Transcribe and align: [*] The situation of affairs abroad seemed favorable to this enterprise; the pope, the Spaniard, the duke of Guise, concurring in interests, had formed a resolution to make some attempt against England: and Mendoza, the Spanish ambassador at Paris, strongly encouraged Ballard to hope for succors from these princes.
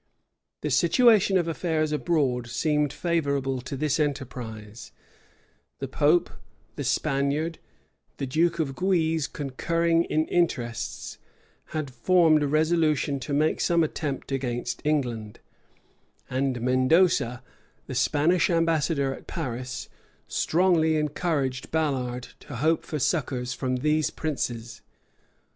[*] 0.33 0.61
The 0.61 0.71
situation 0.71 1.37
of 1.37 1.47
affairs 1.47 1.91
abroad 1.91 2.47
seemed 2.47 2.91
favorable 2.91 3.61
to 3.61 3.77
this 3.77 3.99
enterprise; 3.99 4.91
the 5.77 5.87
pope, 5.87 6.31
the 6.75 6.83
Spaniard, 6.83 7.59
the 8.17 8.25
duke 8.25 8.57
of 8.57 8.75
Guise, 8.75 9.27
concurring 9.27 10.05
in 10.05 10.25
interests, 10.25 11.19
had 11.65 11.91
formed 11.93 12.41
a 12.41 12.47
resolution 12.47 13.19
to 13.19 13.31
make 13.31 13.61
some 13.61 13.83
attempt 13.83 14.31
against 14.31 14.81
England: 14.83 15.39
and 16.31 16.59
Mendoza, 16.61 17.43
the 17.85 17.93
Spanish 17.93 18.49
ambassador 18.49 19.13
at 19.13 19.27
Paris, 19.27 19.87
strongly 20.27 20.95
encouraged 20.97 21.69
Ballard 21.69 22.29
to 22.39 22.55
hope 22.55 22.83
for 22.85 22.97
succors 22.97 23.53
from 23.53 23.75
these 23.75 24.09
princes. 24.09 24.81